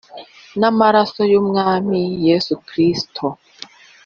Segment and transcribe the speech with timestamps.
[0.59, 3.25] N'amaraso y'Umwami Yesu Kristo.